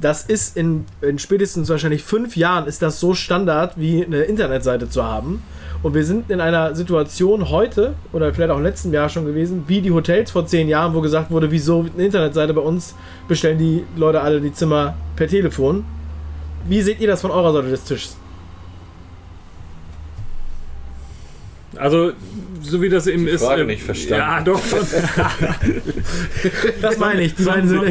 das 0.00 0.22
ist 0.22 0.56
in, 0.56 0.86
in 1.00 1.18
spätestens 1.18 1.68
wahrscheinlich 1.68 2.02
fünf 2.02 2.36
Jahren 2.36 2.66
ist 2.66 2.82
das 2.82 3.00
so 3.00 3.14
Standard 3.14 3.74
wie 3.76 4.04
eine 4.04 4.22
Internetseite 4.22 4.88
zu 4.88 5.04
haben. 5.04 5.42
Und 5.82 5.94
wir 5.94 6.04
sind 6.04 6.30
in 6.30 6.40
einer 6.40 6.74
Situation 6.74 7.50
heute, 7.50 7.94
oder 8.12 8.32
vielleicht 8.34 8.50
auch 8.50 8.56
im 8.56 8.64
letzten 8.64 8.92
Jahr 8.92 9.08
schon 9.08 9.26
gewesen, 9.26 9.64
wie 9.68 9.80
die 9.80 9.92
Hotels 9.92 10.32
vor 10.32 10.46
zehn 10.46 10.68
Jahren, 10.68 10.92
wo 10.94 11.00
gesagt 11.00 11.30
wurde, 11.30 11.50
wieso 11.52 11.86
eine 11.94 12.04
Internetseite 12.04 12.52
bei 12.52 12.60
uns 12.60 12.94
bestellen 13.28 13.58
die 13.58 13.84
Leute 13.96 14.20
alle 14.20 14.40
die 14.40 14.52
Zimmer 14.52 14.94
per 15.14 15.28
Telefon. 15.28 15.84
Wie 16.66 16.82
seht 16.82 17.00
ihr 17.00 17.06
das 17.06 17.20
von 17.20 17.30
eurer 17.30 17.52
Seite 17.52 17.70
des 17.70 17.84
Tisches? 17.84 18.16
Also, 21.76 22.12
so 22.62 22.82
wie 22.82 22.88
das 22.88 23.06
eben 23.06 23.24
die 23.24 23.32
ist. 23.32 23.44
Frage 23.44 23.62
äh, 23.62 23.66
nicht 23.66 23.82
verstanden. 23.82 24.26
Ja, 24.26 24.40
doch. 24.40 24.60
das 26.82 26.98
meine 26.98 27.22
ich. 27.22 27.34
So, 27.36 27.50
so, 27.64 27.82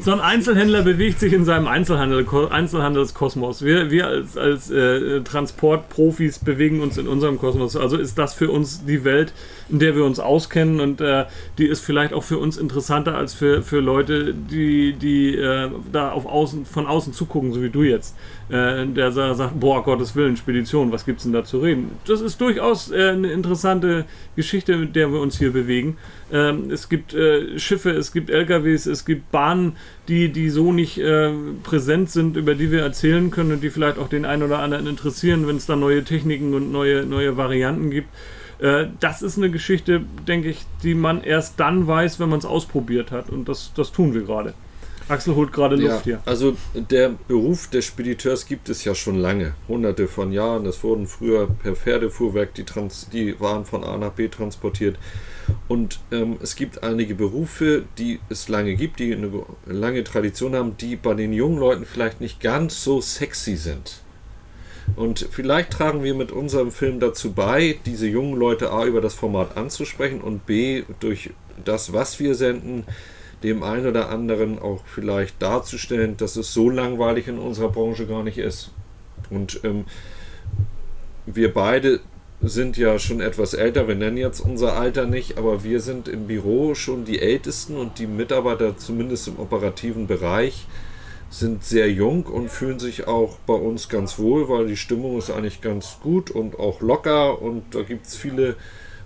so, 0.00 0.12
ein 0.12 0.20
Einzelhändler 0.20 0.82
bewegt 0.82 1.20
sich 1.20 1.32
in 1.32 1.44
seinem 1.44 1.66
Einzelhandel, 1.66 2.26
Einzelhandelskosmos. 2.50 3.62
Wir, 3.62 3.90
wir 3.90 4.06
als, 4.06 4.36
als 4.36 4.70
äh, 4.70 5.20
Transportprofis 5.22 6.38
bewegen 6.38 6.80
uns 6.80 6.98
in 6.98 7.08
unserem 7.08 7.38
Kosmos. 7.38 7.76
Also 7.76 7.96
ist 7.96 8.18
das 8.18 8.34
für 8.34 8.50
uns 8.50 8.84
die 8.84 9.04
Welt, 9.04 9.32
in 9.68 9.78
der 9.78 9.96
wir 9.96 10.04
uns 10.04 10.20
auskennen 10.20 10.80
und 10.80 11.00
äh, 11.00 11.24
die 11.58 11.66
ist 11.66 11.80
vielleicht 11.80 12.12
auch 12.12 12.22
für 12.22 12.38
uns 12.38 12.56
interessanter 12.56 13.16
als 13.16 13.34
für, 13.34 13.62
für 13.62 13.80
Leute, 13.80 14.34
die, 14.34 14.92
die 14.92 15.34
äh, 15.34 15.70
da 15.92 16.10
auf 16.12 16.26
außen, 16.26 16.66
von 16.66 16.86
außen 16.86 17.12
zugucken, 17.12 17.52
so 17.52 17.62
wie 17.62 17.70
du 17.70 17.82
jetzt. 17.82 18.14
Äh, 18.48 18.86
der 18.86 19.12
sagt, 19.12 19.58
boah, 19.58 19.82
Gottes 19.82 20.14
Willen, 20.14 20.36
Spedition, 20.36 20.92
was 20.92 21.04
gibt's 21.04 21.24
denn 21.24 21.32
da 21.32 21.44
zu 21.44 21.58
reden? 21.58 21.90
Das 22.06 22.20
ist 22.20 22.40
durchaus 22.40 22.90
äh, 22.90 23.10
eine 23.10 23.32
interessante 23.32 24.04
Geschichte, 24.36 24.76
mit 24.76 24.96
der 24.96 25.12
wir 25.12 25.20
uns 25.20 25.38
hier 25.38 25.52
bewegen. 25.52 25.96
Ähm, 26.32 26.70
es 26.70 26.88
gibt 26.88 27.14
äh, 27.14 27.58
Schiffe, 27.58 27.90
es 27.90 28.12
gibt 28.12 28.30
LKWs, 28.30 28.86
es 28.86 29.04
gibt 29.04 29.30
Bahnen, 29.30 29.76
die, 30.08 30.30
die 30.30 30.50
so 30.50 30.72
nicht 30.72 30.98
äh, 30.98 31.32
präsent 31.62 32.10
sind, 32.10 32.36
über 32.36 32.54
die 32.54 32.70
wir 32.70 32.82
erzählen 32.82 33.30
können 33.30 33.52
und 33.52 33.62
die 33.62 33.70
vielleicht 33.70 33.98
auch 33.98 34.08
den 34.08 34.24
einen 34.24 34.42
oder 34.42 34.60
anderen 34.60 34.86
interessieren, 34.86 35.46
wenn 35.46 35.56
es 35.56 35.66
da 35.66 35.76
neue 35.76 36.04
Techniken 36.04 36.54
und 36.54 36.70
neue, 36.72 37.06
neue 37.06 37.36
Varianten 37.36 37.90
gibt. 37.90 38.08
Äh, 38.58 38.86
das 39.00 39.22
ist 39.22 39.36
eine 39.38 39.50
Geschichte, 39.50 40.02
denke 40.26 40.48
ich, 40.48 40.64
die 40.82 40.94
man 40.94 41.22
erst 41.22 41.60
dann 41.60 41.86
weiß, 41.86 42.20
wenn 42.20 42.28
man 42.28 42.38
es 42.38 42.44
ausprobiert 42.44 43.10
hat. 43.10 43.30
Und 43.30 43.48
das, 43.48 43.72
das 43.74 43.92
tun 43.92 44.14
wir 44.14 44.22
gerade. 44.22 44.54
Axel 45.08 45.36
holt 45.36 45.52
gerade 45.52 45.76
Luft 45.76 45.98
ja, 45.98 46.02
hier. 46.02 46.22
Also 46.24 46.56
der 46.74 47.10
Beruf 47.28 47.68
des 47.68 47.84
Spediteurs 47.84 48.46
gibt 48.46 48.68
es 48.68 48.84
ja 48.84 48.94
schon 48.94 49.16
lange, 49.16 49.54
hunderte 49.68 50.08
von 50.08 50.32
Jahren. 50.32 50.66
Es 50.66 50.82
wurden 50.82 51.06
früher 51.06 51.46
per 51.46 51.76
Pferdefuhrwerk 51.76 52.54
die, 52.54 52.64
Trans 52.64 53.08
die 53.12 53.38
Waren 53.40 53.64
von 53.64 53.84
A 53.84 53.96
nach 53.98 54.12
B 54.12 54.28
transportiert. 54.28 54.98
Und 55.68 56.00
ähm, 56.10 56.38
es 56.42 56.56
gibt 56.56 56.82
einige 56.82 57.14
Berufe, 57.14 57.84
die 57.98 58.18
es 58.28 58.48
lange 58.48 58.74
gibt, 58.74 58.98
die 58.98 59.14
eine 59.14 59.30
lange 59.64 60.02
Tradition 60.02 60.56
haben, 60.56 60.76
die 60.76 60.96
bei 60.96 61.14
den 61.14 61.32
jungen 61.32 61.58
Leuten 61.58 61.84
vielleicht 61.84 62.20
nicht 62.20 62.40
ganz 62.40 62.82
so 62.82 63.00
sexy 63.00 63.56
sind. 63.56 64.02
Und 64.96 65.28
vielleicht 65.30 65.70
tragen 65.70 66.02
wir 66.02 66.14
mit 66.14 66.32
unserem 66.32 66.70
Film 66.72 67.00
dazu 67.00 67.32
bei, 67.32 67.78
diese 67.86 68.06
jungen 68.06 68.38
Leute 68.38 68.70
A 68.72 68.86
über 68.86 69.00
das 69.00 69.14
Format 69.14 69.56
anzusprechen 69.56 70.20
und 70.20 70.46
B 70.46 70.84
durch 71.00 71.30
das, 71.64 71.92
was 71.92 72.18
wir 72.18 72.34
senden, 72.34 72.84
dem 73.42 73.62
einen 73.62 73.86
oder 73.86 74.08
anderen 74.08 74.58
auch 74.58 74.84
vielleicht 74.86 75.40
darzustellen, 75.42 76.16
dass 76.16 76.36
es 76.36 76.52
so 76.52 76.70
langweilig 76.70 77.28
in 77.28 77.38
unserer 77.38 77.68
Branche 77.68 78.06
gar 78.06 78.22
nicht 78.22 78.38
ist. 78.38 78.70
Und 79.30 79.60
ähm, 79.64 79.84
wir 81.26 81.52
beide 81.52 82.00
sind 82.42 82.76
ja 82.76 82.98
schon 82.98 83.20
etwas 83.20 83.54
älter, 83.54 83.88
wir 83.88 83.94
nennen 83.94 84.16
jetzt 84.16 84.40
unser 84.40 84.74
Alter 84.74 85.06
nicht, 85.06 85.38
aber 85.38 85.64
wir 85.64 85.80
sind 85.80 86.08
im 86.08 86.26
Büro 86.26 86.74
schon 86.74 87.04
die 87.04 87.20
Ältesten 87.20 87.76
und 87.76 87.98
die 87.98 88.06
Mitarbeiter 88.06 88.76
zumindest 88.76 89.28
im 89.28 89.38
operativen 89.38 90.06
Bereich 90.06 90.66
sind 91.30 91.64
sehr 91.64 91.90
jung 91.90 92.24
und 92.26 92.50
fühlen 92.50 92.78
sich 92.78 93.08
auch 93.08 93.38
bei 93.46 93.54
uns 93.54 93.88
ganz 93.88 94.18
wohl, 94.18 94.48
weil 94.48 94.66
die 94.66 94.76
Stimmung 94.76 95.18
ist 95.18 95.30
eigentlich 95.30 95.60
ganz 95.60 95.98
gut 96.02 96.30
und 96.30 96.58
auch 96.58 96.80
locker 96.80 97.42
und 97.42 97.74
da 97.74 97.82
gibt 97.82 98.06
es 98.06 98.16
viele 98.16 98.56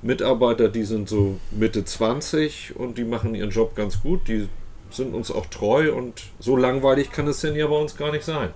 Mitarbeiter, 0.02 0.68
die 0.68 0.84
sind 0.84 1.08
so 1.08 1.38
Mitte 1.50 1.84
20 1.84 2.76
und 2.76 2.96
die 2.98 3.04
machen 3.04 3.34
ihren 3.34 3.50
Job 3.50 3.74
ganz 3.74 4.02
gut, 4.02 4.28
die 4.28 4.48
sind 4.90 5.14
uns 5.14 5.30
auch 5.30 5.46
treu 5.46 5.92
und 5.92 6.22
so 6.38 6.56
langweilig 6.56 7.12
kann 7.12 7.28
es 7.28 7.40
denn 7.40 7.54
ja 7.54 7.66
bei 7.66 7.76
uns 7.76 7.96
gar 7.96 8.10
nicht 8.10 8.24
sein. 8.24 8.50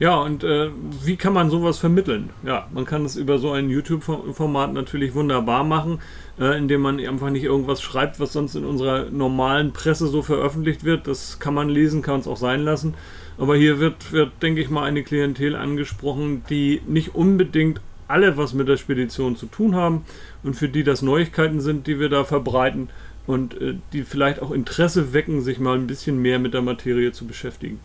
Ja, 0.00 0.16
und 0.20 0.44
äh, 0.44 0.70
wie 1.02 1.16
kann 1.16 1.32
man 1.32 1.50
sowas 1.50 1.78
vermitteln? 1.78 2.30
Ja, 2.44 2.68
man 2.72 2.84
kann 2.84 3.04
es 3.04 3.16
über 3.16 3.38
so 3.38 3.50
ein 3.50 3.68
YouTube-Format 3.68 4.72
natürlich 4.72 5.12
wunderbar 5.14 5.64
machen, 5.64 6.00
äh, 6.38 6.56
indem 6.56 6.82
man 6.82 7.00
einfach 7.00 7.30
nicht 7.30 7.42
irgendwas 7.42 7.82
schreibt, 7.82 8.20
was 8.20 8.32
sonst 8.32 8.54
in 8.54 8.64
unserer 8.64 9.10
normalen 9.10 9.72
Presse 9.72 10.06
so 10.06 10.22
veröffentlicht 10.22 10.84
wird. 10.84 11.08
Das 11.08 11.40
kann 11.40 11.52
man 11.52 11.68
lesen, 11.68 12.02
kann 12.02 12.20
es 12.20 12.28
auch 12.28 12.36
sein 12.36 12.60
lassen. 12.60 12.94
Aber 13.38 13.56
hier 13.56 13.80
wird, 13.80 14.12
wird, 14.12 14.40
denke 14.40 14.60
ich 14.60 14.70
mal, 14.70 14.84
eine 14.84 15.02
Klientel 15.02 15.56
angesprochen, 15.56 16.44
die 16.48 16.80
nicht 16.86 17.16
unbedingt 17.16 17.80
alle 18.08 18.36
was 18.36 18.54
mit 18.54 18.68
der 18.68 18.76
Spedition 18.76 19.36
zu 19.36 19.46
tun 19.46 19.74
haben 19.74 20.04
und 20.42 20.54
für 20.54 20.68
die 20.68 20.82
das 20.82 21.02
Neuigkeiten 21.02 21.60
sind, 21.60 21.86
die 21.86 22.00
wir 22.00 22.08
da 22.08 22.24
verbreiten 22.24 22.88
und 23.26 23.60
äh, 23.60 23.74
die 23.92 24.02
vielleicht 24.02 24.40
auch 24.42 24.50
Interesse 24.50 25.12
wecken, 25.12 25.42
sich 25.42 25.60
mal 25.60 25.76
ein 25.76 25.86
bisschen 25.86 26.20
mehr 26.20 26.38
mit 26.38 26.54
der 26.54 26.62
Materie 26.62 27.12
zu 27.12 27.26
beschäftigen. 27.26 27.78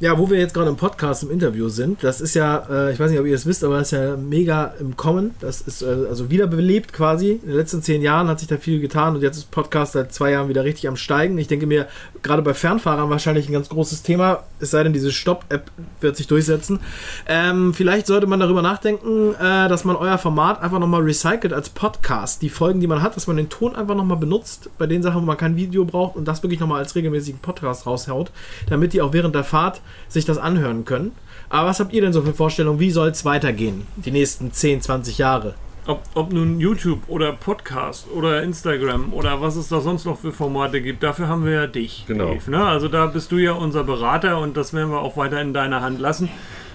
Ja, 0.00 0.18
wo 0.18 0.28
wir 0.28 0.38
jetzt 0.38 0.52
gerade 0.52 0.68
im 0.68 0.76
Podcast 0.76 1.22
im 1.22 1.30
Interview 1.30 1.68
sind, 1.68 2.02
das 2.02 2.20
ist 2.20 2.34
ja, 2.34 2.66
äh, 2.68 2.92
ich 2.92 2.98
weiß 2.98 3.12
nicht, 3.12 3.20
ob 3.20 3.26
ihr 3.26 3.34
es 3.34 3.46
wisst, 3.46 3.62
aber 3.62 3.78
das 3.78 3.92
ist 3.92 3.98
ja 3.98 4.16
mega 4.16 4.74
im 4.80 4.96
Kommen. 4.96 5.34
Das 5.40 5.60
ist 5.60 5.82
äh, 5.82 5.86
also 6.08 6.30
wiederbelebt 6.30 6.92
quasi. 6.92 7.40
In 7.42 7.48
den 7.48 7.56
letzten 7.56 7.80
zehn 7.80 8.02
Jahren 8.02 8.26
hat 8.28 8.40
sich 8.40 8.48
da 8.48 8.56
viel 8.56 8.80
getan 8.80 9.14
und 9.14 9.22
jetzt 9.22 9.36
ist 9.36 9.52
Podcast 9.52 9.92
seit 9.92 10.12
zwei 10.12 10.32
Jahren 10.32 10.48
wieder 10.48 10.64
richtig 10.64 10.88
am 10.88 10.96
Steigen. 10.96 11.38
Ich 11.38 11.46
denke 11.46 11.66
mir, 11.66 11.86
gerade 12.22 12.42
bei 12.42 12.54
Fernfahrern 12.54 13.08
wahrscheinlich 13.08 13.48
ein 13.48 13.52
ganz 13.52 13.68
großes 13.68 14.02
Thema, 14.02 14.42
es 14.58 14.72
sei 14.72 14.82
denn, 14.82 14.92
diese 14.92 15.12
Stopp-App 15.12 15.70
wird 16.00 16.16
sich 16.16 16.26
durchsetzen. 16.26 16.80
Ähm, 17.28 17.72
vielleicht 17.72 18.08
sollte 18.08 18.26
man 18.26 18.40
darüber 18.40 18.62
nachdenken, 18.62 19.34
äh, 19.34 19.68
dass 19.68 19.84
man 19.84 19.94
euer 19.94 20.18
Format 20.18 20.60
einfach 20.60 20.80
nochmal 20.80 21.02
recycelt 21.02 21.52
als 21.52 21.70
Podcast. 21.70 22.42
Die 22.42 22.50
Folgen, 22.50 22.80
die 22.80 22.88
man 22.88 23.00
hat, 23.00 23.14
dass 23.14 23.28
man 23.28 23.36
den 23.36 23.48
Ton 23.48 23.76
einfach 23.76 23.94
nochmal 23.94 24.18
benutzt 24.18 24.70
bei 24.76 24.86
den 24.88 25.02
Sachen, 25.02 25.22
wo 25.22 25.26
man 25.26 25.36
kein 25.36 25.56
Video 25.56 25.84
braucht 25.84 26.16
und 26.16 26.26
das 26.26 26.42
wirklich 26.42 26.58
nochmal 26.58 26.80
als 26.80 26.96
regelmäßigen 26.96 27.38
Podcast 27.40 27.86
raushaut, 27.86 28.32
damit 28.68 28.92
die 28.92 29.00
auch 29.00 29.12
während 29.12 29.36
der 29.36 29.44
Fahrt 29.44 29.73
sich 30.08 30.24
das 30.24 30.38
anhören 30.38 30.84
können. 30.84 31.12
Aber 31.48 31.68
was 31.68 31.80
habt 31.80 31.92
ihr 31.92 32.00
denn 32.00 32.12
so 32.12 32.22
für 32.22 32.34
Vorstellungen? 32.34 32.80
Wie 32.80 32.90
soll 32.90 33.08
es 33.08 33.24
weitergehen? 33.24 33.86
Die 33.96 34.10
nächsten 34.10 34.52
10, 34.52 34.80
20 34.80 35.18
Jahre? 35.18 35.54
Ob, 35.86 36.02
ob, 36.14 36.32
nun 36.32 36.60
YouTube 36.60 37.02
oder 37.08 37.32
Podcast 37.32 38.06
oder 38.10 38.42
Instagram 38.42 39.12
oder 39.12 39.42
was 39.42 39.56
es 39.56 39.68
da 39.68 39.80
sonst 39.80 40.06
noch 40.06 40.18
für 40.18 40.32
Formate 40.32 40.80
gibt, 40.80 41.02
dafür 41.02 41.28
haben 41.28 41.44
wir 41.44 41.52
ja 41.52 41.66
dich. 41.66 42.04
Genau. 42.06 42.32
Dave, 42.32 42.50
ne? 42.50 42.64
Also 42.64 42.88
da 42.88 43.04
bist 43.04 43.30
du 43.30 43.36
ja 43.36 43.52
unser 43.52 43.84
Berater 43.84 44.40
und 44.40 44.56
das 44.56 44.72
werden 44.72 44.90
wir 44.90 45.00
auch 45.00 45.18
weiter 45.18 45.42
in 45.42 45.52
deiner 45.52 45.82
Hand 45.82 46.00
lassen. 46.00 46.30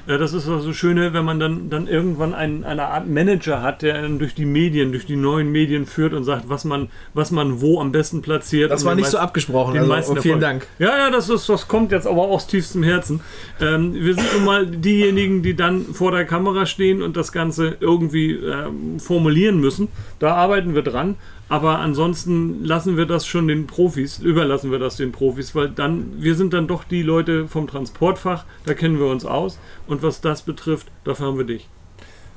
Ja, 0.09 0.17
das 0.17 0.33
ist 0.33 0.47
das 0.47 0.63
so 0.63 0.73
Schöne, 0.73 1.13
wenn 1.13 1.23
man 1.23 1.39
dann, 1.39 1.69
dann 1.69 1.85
irgendwann 1.85 2.33
einen, 2.33 2.63
eine 2.63 2.87
Art 2.87 3.07
Manager 3.07 3.61
hat, 3.61 3.83
der 3.83 3.93
einen 3.93 4.17
durch 4.17 4.33
die 4.33 4.45
Medien, 4.45 4.91
durch 4.91 5.05
die 5.05 5.15
neuen 5.15 5.51
Medien 5.51 5.85
führt 5.85 6.13
und 6.13 6.23
sagt, 6.23 6.49
was 6.49 6.65
man, 6.65 6.89
was 7.13 7.29
man 7.29 7.61
wo 7.61 7.79
am 7.79 7.91
besten 7.91 8.23
platziert. 8.23 8.71
Das 8.71 8.83
war 8.85 8.95
nicht 8.95 9.05
so 9.05 9.19
abgesprochen. 9.19 9.77
Also, 9.77 10.13
oh, 10.13 10.15
vielen 10.15 10.39
Dank. 10.39 10.65
Ja, 10.79 10.97
ja, 10.97 11.11
das, 11.11 11.29
ist, 11.29 11.47
das 11.47 11.67
kommt 11.67 11.91
jetzt 11.91 12.07
aber 12.07 12.23
aus 12.23 12.47
tiefstem 12.47 12.81
Herzen. 12.81 13.21
Ähm, 13.61 13.93
wir 13.93 14.15
sind 14.15 14.33
nun 14.33 14.45
mal 14.45 14.65
diejenigen, 14.65 15.43
die 15.43 15.55
dann 15.55 15.85
vor 15.93 16.11
der 16.11 16.25
Kamera 16.25 16.65
stehen 16.65 17.03
und 17.03 17.15
das 17.15 17.31
Ganze 17.31 17.77
irgendwie 17.79 18.31
ähm, 18.31 18.99
formulieren 18.99 19.59
müssen. 19.59 19.89
Da 20.17 20.33
arbeiten 20.33 20.73
wir 20.73 20.81
dran. 20.81 21.17
Aber 21.49 21.79
ansonsten 21.79 22.63
lassen 22.63 22.95
wir 22.95 23.07
das 23.07 23.25
schon 23.25 23.47
den 23.47 23.65
Profis, 23.65 24.19
überlassen 24.19 24.71
wir 24.71 24.77
das 24.77 24.97
den 24.97 25.11
Profis, 25.11 25.55
weil 25.55 25.69
dann, 25.69 26.13
wir 26.21 26.35
sind 26.35 26.53
dann 26.53 26.67
doch 26.67 26.83
die 26.83 27.01
Leute 27.01 27.47
vom 27.47 27.65
Transportfach, 27.65 28.45
da 28.65 28.75
kennen 28.75 28.99
wir 28.99 29.07
uns 29.07 29.25
aus. 29.25 29.59
Und 29.87 30.03
was 30.03 30.21
das 30.21 30.43
betrifft, 30.43 30.87
dafür 31.03 31.25
haben 31.25 31.37
wir 31.39 31.45
dich. 31.45 31.67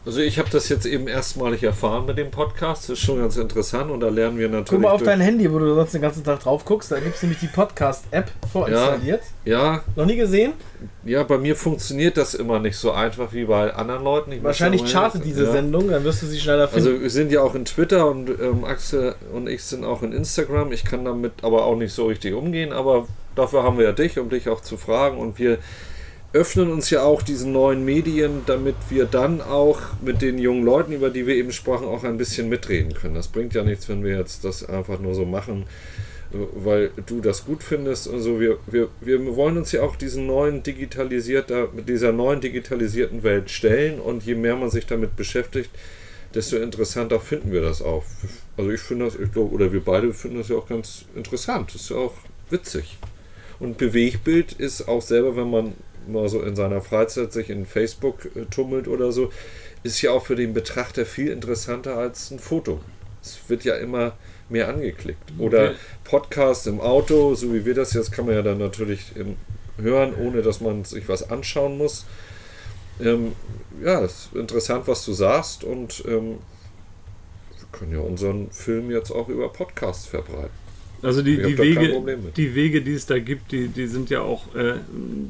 Also 0.04 0.20
ich 0.20 0.40
habe 0.40 0.50
das 0.50 0.68
jetzt 0.68 0.84
eben 0.84 1.06
erstmalig 1.06 1.62
erfahren 1.62 2.06
mit 2.06 2.18
dem 2.18 2.32
Podcast. 2.32 2.84
Das 2.84 2.98
ist 2.98 3.04
schon 3.04 3.20
ganz 3.20 3.36
interessant 3.36 3.88
und 3.88 4.00
da 4.00 4.08
lernen 4.08 4.36
wir 4.36 4.48
natürlich. 4.48 4.70
Guck 4.70 4.80
mal 4.80 4.90
auf 4.90 5.02
dein 5.04 5.20
Handy, 5.20 5.52
wo 5.52 5.60
du 5.60 5.74
sonst 5.76 5.94
den 5.94 6.02
ganzen 6.02 6.24
Tag 6.24 6.40
drauf 6.40 6.64
guckst. 6.64 6.90
Da 6.90 6.98
gibt 6.98 7.14
es 7.14 7.22
nämlich 7.22 7.38
die 7.38 7.46
Podcast-App 7.46 8.28
vorinstalliert. 8.50 9.22
Ja, 9.44 9.74
ja. 9.74 9.84
Noch 9.94 10.06
nie 10.06 10.16
gesehen? 10.16 10.54
Ja, 11.04 11.22
bei 11.22 11.38
mir 11.38 11.54
funktioniert 11.54 12.16
das 12.16 12.34
immer 12.34 12.58
nicht 12.58 12.76
so 12.76 12.90
einfach 12.90 13.32
wie 13.32 13.44
bei 13.44 13.72
anderen 13.72 14.02
Leuten. 14.02 14.32
Ich 14.32 14.42
Wahrscheinlich 14.42 14.90
chartet 14.90 15.24
diese 15.24 15.44
ja. 15.44 15.52
Sendung, 15.52 15.88
dann 15.88 16.02
wirst 16.02 16.22
du 16.22 16.26
sie 16.26 16.40
schneller 16.40 16.66
finden. 16.66 16.88
Also 16.88 17.00
wir 17.00 17.10
sind 17.10 17.30
ja 17.30 17.40
auch 17.40 17.54
in 17.54 17.64
Twitter 17.64 18.10
und 18.10 18.28
ähm, 18.28 18.64
Axel 18.64 19.14
und 19.32 19.48
ich 19.48 19.62
sind 19.62 19.84
auch 19.84 20.02
in 20.02 20.12
Instagram. 20.12 20.72
Ich 20.72 20.84
kann 20.84 21.04
damit 21.04 21.32
aber 21.42 21.64
auch 21.64 21.76
nicht 21.76 21.92
so 21.92 22.06
richtig 22.06 22.34
umgehen, 22.34 22.72
aber 22.72 23.06
dafür 23.36 23.62
haben 23.62 23.78
wir 23.78 23.84
ja 23.84 23.92
dich, 23.92 24.18
um 24.18 24.30
dich 24.30 24.48
auch 24.48 24.62
zu 24.62 24.76
fragen 24.76 25.18
und 25.18 25.38
wir 25.38 25.58
öffnen 26.32 26.72
uns 26.72 26.88
ja 26.90 27.02
auch 27.02 27.22
diesen 27.22 27.52
neuen 27.52 27.84
Medien, 27.84 28.42
damit 28.46 28.76
wir 28.88 29.04
dann 29.04 29.40
auch 29.40 29.80
mit 30.00 30.22
den 30.22 30.38
jungen 30.38 30.64
Leuten, 30.64 30.92
über 30.92 31.10
die 31.10 31.26
wir 31.26 31.34
eben 31.34 31.52
sprachen, 31.52 31.86
auch 31.86 32.04
ein 32.04 32.16
bisschen 32.16 32.48
mitreden 32.48 32.94
können. 32.94 33.14
Das 33.14 33.28
bringt 33.28 33.54
ja 33.54 33.62
nichts, 33.62 33.88
wenn 33.88 34.02
wir 34.02 34.16
jetzt 34.16 34.44
das 34.44 34.64
einfach 34.64 34.98
nur 34.98 35.14
so 35.14 35.26
machen, 35.26 35.64
weil 36.32 36.90
du 37.06 37.20
das 37.20 37.44
gut 37.44 37.62
findest. 37.62 38.08
Also 38.08 38.40
wir, 38.40 38.58
wir, 38.66 38.88
wir 39.02 39.36
wollen 39.36 39.58
uns 39.58 39.72
ja 39.72 39.82
auch 39.82 39.96
diesen 39.96 40.26
neuen 40.26 40.62
digitalisierter, 40.62 41.68
mit 41.74 41.88
dieser 41.88 42.12
neuen 42.12 42.40
digitalisierten 42.40 43.22
Welt 43.22 43.50
stellen 43.50 44.00
und 44.00 44.24
je 44.24 44.34
mehr 44.34 44.56
man 44.56 44.70
sich 44.70 44.86
damit 44.86 45.16
beschäftigt, 45.16 45.70
desto 46.34 46.56
interessanter 46.56 47.20
finden 47.20 47.52
wir 47.52 47.60
das 47.60 47.82
auch. 47.82 48.04
Also 48.56 48.70
ich 48.70 48.80
finde 48.80 49.04
das, 49.04 49.16
ich 49.16 49.30
glaube, 49.32 49.52
oder 49.52 49.70
wir 49.70 49.84
beide 49.84 50.14
finden 50.14 50.38
das 50.38 50.48
ja 50.48 50.56
auch 50.56 50.66
ganz 50.66 51.04
interessant. 51.14 51.74
Das 51.74 51.82
ist 51.82 51.90
ja 51.90 51.96
auch 51.96 52.14
witzig. 52.48 52.96
Und 53.60 53.76
Bewegbild 53.76 54.52
ist 54.54 54.88
auch 54.88 55.02
selber, 55.02 55.36
wenn 55.36 55.50
man 55.50 55.74
mal 56.08 56.28
so 56.28 56.42
in 56.42 56.56
seiner 56.56 56.80
Freizeit 56.80 57.32
sich 57.32 57.50
in 57.50 57.66
Facebook 57.66 58.26
äh, 58.36 58.44
tummelt 58.46 58.88
oder 58.88 59.12
so, 59.12 59.30
ist 59.82 60.00
ja 60.02 60.12
auch 60.12 60.24
für 60.26 60.36
den 60.36 60.54
Betrachter 60.54 61.06
viel 61.06 61.28
interessanter 61.28 61.96
als 61.96 62.30
ein 62.30 62.38
Foto. 62.38 62.80
Es 63.22 63.38
wird 63.48 63.64
ja 63.64 63.76
immer 63.76 64.16
mehr 64.48 64.68
angeklickt. 64.68 65.32
Oder 65.38 65.70
okay. 65.70 65.76
Podcast 66.04 66.66
im 66.66 66.80
Auto, 66.80 67.34
so 67.34 67.52
wie 67.54 67.64
wir 67.64 67.74
das 67.74 67.92
jetzt, 67.94 68.12
kann 68.12 68.26
man 68.26 68.34
ja 68.34 68.42
dann 68.42 68.58
natürlich 68.58 69.12
hören, 69.80 70.14
ohne 70.14 70.42
dass 70.42 70.60
man 70.60 70.84
sich 70.84 71.08
was 71.08 71.30
anschauen 71.30 71.78
muss. 71.78 72.04
Ähm, 73.00 73.32
ja, 73.82 74.02
es 74.02 74.26
ist 74.26 74.34
interessant, 74.34 74.86
was 74.86 75.04
du 75.04 75.12
sagst 75.12 75.64
und 75.64 76.04
ähm, 76.06 76.38
wir 77.58 77.66
können 77.72 77.92
ja 77.92 78.00
unseren 78.00 78.50
Film 78.50 78.90
jetzt 78.90 79.10
auch 79.10 79.28
über 79.28 79.48
Podcasts 79.48 80.06
verbreiten. 80.06 80.61
Also 81.02 81.20
die, 81.20 81.36
die, 81.36 81.58
Wege, 81.58 82.16
die 82.36 82.54
Wege, 82.54 82.80
die 82.80 82.92
es 82.92 83.06
da 83.06 83.18
gibt, 83.18 83.50
die, 83.50 83.66
die 83.66 83.88
sind 83.88 84.08
ja 84.08 84.20
auch, 84.20 84.54
äh, 84.54 84.74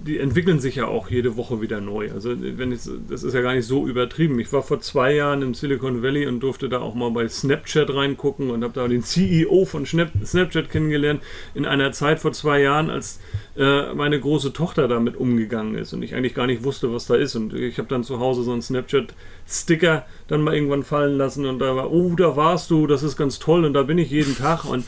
die 0.07 0.19
entwickeln 0.19 0.61
sich 0.61 0.77
ja 0.77 0.87
auch 0.87 1.09
jede 1.09 1.39
Woche 1.39 1.63
wieder 1.63 1.81
neu. 1.81 2.11
Also 2.13 2.35
wenn 2.39 2.73
ich, 2.73 2.81
das 3.09 3.23
ist 3.23 3.33
ja 3.33 3.41
gar 3.41 3.55
nicht 3.55 3.67
so 3.67 3.87
übertrieben. 3.87 4.39
Ich 4.39 4.53
war 4.53 4.63
vor 4.63 4.81
zwei 4.81 5.15
Jahren 5.15 5.41
im 5.41 5.55
Silicon 5.55 6.03
Valley 6.03 6.27
und 6.27 6.41
durfte 6.41 6.69
da 6.69 6.81
auch 6.81 6.95
mal 6.95 7.11
bei 7.11 7.27
Snapchat 7.27 7.89
reingucken 7.89 8.51
und 8.51 8.63
habe 8.65 8.75
da 8.75 8.87
den 8.87 9.03
CEO 9.03 9.65
von 9.65 9.87
Snap, 9.87 10.11
Snapchat 10.23 10.69
kennengelernt 10.69 11.23
in 11.55 11.65
einer 11.65 11.93
Zeit 11.93 12.21
vor 12.21 12.33
zwei 12.33 12.61
Jahren, 12.61 12.91
als 12.91 13.19
äh, 13.57 13.95
meine 13.95 14.21
große 14.21 14.53
Tochter 14.53 14.89
damit 14.89 15.17
umgegangen 15.17 15.75
ist 15.75 15.95
und 15.95 16.03
ich 16.03 16.15
eigentlich 16.15 16.35
gar 16.35 16.47
nicht 16.47 16.65
wusste, 16.65 16.93
was 16.93 17.07
da 17.07 17.15
ist. 17.15 17.35
Und 17.35 17.55
ich 17.55 17.79
habe 17.79 17.89
dann 17.89 18.05
zu 18.05 18.21
Hause 18.21 18.43
so 18.43 18.53
einen 18.53 18.63
Snapchat-Sticker 18.63 20.05
dann 20.29 20.43
mal 20.43 20.55
irgendwann 20.55 20.83
fallen 20.83 21.17
lassen 21.17 21.47
und 21.47 21.59
da 21.59 21.77
war, 21.77 21.93
oh, 21.93 22.15
da 22.15 22.37
warst 22.37 22.71
du, 22.71 22.87
das 22.87 23.03
ist 23.03 23.17
ganz 23.17 23.39
toll 23.39 23.65
und 23.65 23.73
da 23.73 23.83
bin 23.83 23.99
ich 23.99 24.11
jeden 24.11 24.37
Tag. 24.37 24.65
Und 24.65 24.85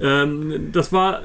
ähm, 0.00 0.27
das 0.72 0.92
war 0.92 1.22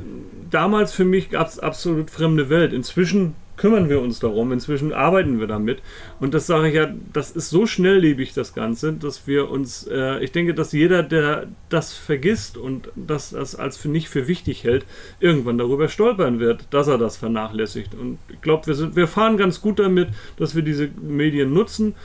damals 0.50 0.94
für 0.94 1.06
mich 1.06 1.38
abs 1.38 1.60
absolut 1.60 2.10
fremde 2.10 2.50
Welt. 2.50 2.74
Inzwischen 2.74 3.36
kümmern 3.56 3.90
wir 3.90 4.02
uns 4.02 4.20
darum, 4.20 4.52
inzwischen 4.52 4.94
arbeiten 4.94 5.40
wir 5.40 5.48
damit. 5.48 5.82
Und 6.20 6.34
das 6.34 6.48
sage 6.48 6.70
ich 6.70 6.76
ja, 6.76 6.92
das 7.14 7.32
ist 7.32 7.50
so 7.50 7.66
schnelllebig, 7.66 8.34
das 8.34 8.54
Ganze, 8.54 8.94
dass 8.94 9.28
wir 9.28 9.50
uns, 9.50 9.88
äh, 9.88 10.24
ich 10.24 10.32
denke, 10.32 10.54
dass 10.54 10.72
jeder, 10.72 11.04
der 11.04 11.48
das 11.70 11.94
vergisst 11.94 12.58
und 12.58 12.90
das, 12.96 13.30
das 13.32 13.56
als 13.56 13.78
für 13.78 13.90
nicht 13.90 14.10
für 14.10 14.28
wichtig 14.28 14.64
hält, 14.64 14.86
irgendwann 15.20 15.58
darüber 15.58 15.88
stolpern 15.88 16.40
wird, 16.40 16.66
dass 16.72 16.88
er 16.88 16.98
das 16.98 17.18
vernachlässigt. 17.18 17.94
Und 17.94 18.18
ich 18.28 18.42
glaube, 18.42 18.68
wir, 18.68 18.96
wir 18.96 19.08
fahren 19.08 19.38
ganz 19.38 19.62
gut 19.62 19.80
damit, 19.80 20.10
dass 20.38 20.56
wir 20.56 20.64
diese 20.64 20.90
Medien 21.02 21.54
nutzen. 21.54 21.96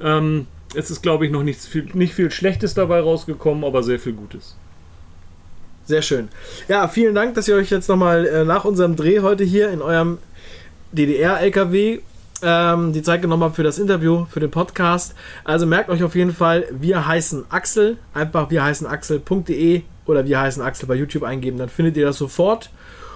Ähm, 0.00 0.46
es 0.74 0.90
ist, 0.90 1.02
glaube 1.02 1.24
ich, 1.24 1.32
noch 1.32 1.42
nicht 1.42 1.60
viel, 1.60 1.88
nicht 1.94 2.12
viel 2.12 2.30
Schlechtes 2.30 2.74
dabei 2.74 3.00
rausgekommen, 3.00 3.64
aber 3.64 3.82
sehr 3.82 3.98
viel 3.98 4.12
Gutes. 4.12 4.56
Sehr 5.88 6.02
schön. 6.02 6.28
Ja, 6.68 6.86
vielen 6.86 7.14
Dank, 7.14 7.34
dass 7.34 7.48
ihr 7.48 7.56
euch 7.56 7.70
jetzt 7.70 7.88
nochmal 7.88 8.26
äh, 8.26 8.44
nach 8.44 8.66
unserem 8.66 8.94
Dreh 8.94 9.20
heute 9.20 9.42
hier 9.42 9.70
in 9.70 9.80
eurem 9.80 10.18
DDR-LKW 10.92 12.00
ähm, 12.42 12.92
die 12.92 13.02
Zeit 13.02 13.22
genommen 13.22 13.42
habt 13.42 13.56
für 13.56 13.62
das 13.62 13.78
Interview, 13.78 14.26
für 14.26 14.38
den 14.38 14.50
Podcast. 14.50 15.14
Also 15.44 15.64
merkt 15.64 15.88
euch 15.88 16.04
auf 16.04 16.14
jeden 16.14 16.34
Fall, 16.34 16.66
wir 16.70 17.06
heißen 17.06 17.46
Axel. 17.48 17.96
Einfach 18.12 18.50
wir 18.50 18.62
heißen 18.62 18.86
Axel.de 18.86 19.80
oder 20.04 20.26
wir 20.26 20.38
heißen 20.38 20.62
Axel 20.62 20.86
bei 20.86 20.94
YouTube 20.94 21.22
eingeben, 21.22 21.56
dann 21.56 21.70
findet 21.70 21.96
ihr 21.96 22.04
das 22.04 22.18
sofort. 22.18 22.68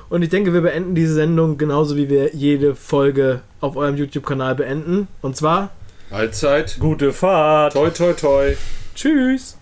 Und 0.09 0.23
ich 0.23 0.31
denke, 0.31 0.55
wir 0.55 0.62
beenden 0.62 0.95
diese 0.95 1.12
Sendung 1.12 1.59
genauso 1.59 1.95
wie 1.97 2.09
wir 2.09 2.35
jede 2.35 2.75
Folge 2.75 3.43
auf 3.61 3.76
eurem 3.76 3.97
YouTube-Kanal 3.97 4.55
beenden. 4.55 5.09
Und 5.21 5.37
zwar 5.37 5.73
Allzeit. 6.11 6.79
Gute 6.81 7.12
Fahrt! 7.12 7.75
Toi, 7.75 7.91
toi, 7.91 8.14
toi. 8.14 8.57
Tschüss! 8.95 9.59